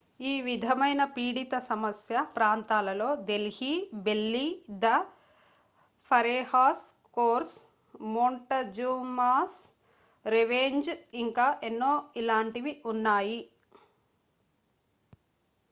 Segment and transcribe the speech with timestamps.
[0.21, 3.73] ఈ విధమైన పీడిత సమస్య/ప్రాంతాలలో delhi
[4.05, 4.47] belly
[4.79, 4.93] the
[6.11, 6.81] pharaoh's
[7.11, 7.53] curse
[8.09, 9.53] montezuma's
[10.25, 10.89] revenge
[11.23, 11.91] ఇంకా ఎన్నో
[12.15, 13.39] ఇలాంటివి ఉన్నాయి